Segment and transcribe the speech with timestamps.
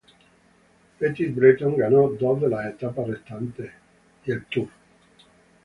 [0.97, 3.69] Petit-Breton ganó dos de las etapas restantes,
[4.25, 4.69] y el Tour.